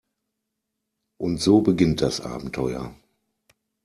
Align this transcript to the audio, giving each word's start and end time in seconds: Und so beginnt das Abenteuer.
Und 1.19 1.37
so 1.37 1.61
beginnt 1.61 2.01
das 2.01 2.21
Abenteuer. 2.21 2.95